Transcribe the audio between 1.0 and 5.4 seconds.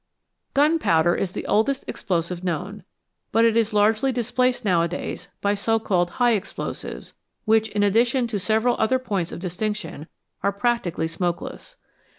is the oldest explosive known, but it is largely displaced nowadays